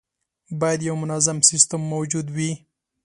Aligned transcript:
باید 0.59 0.81
یو 0.87 0.95
منظم 1.01 1.37
سیستم 1.49 1.81
موجود 1.93 2.27
وي. 2.35 2.51